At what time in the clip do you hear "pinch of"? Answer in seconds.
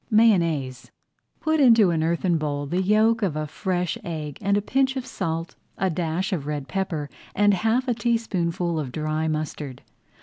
4.63-5.05